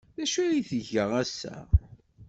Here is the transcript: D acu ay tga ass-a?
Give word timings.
D 0.15 0.17
acu 0.23 0.39
ay 0.43 0.61
tga 0.69 1.03
ass-a? 1.21 1.57